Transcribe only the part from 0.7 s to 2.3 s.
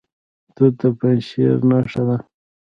د پنجشیر نښه ده.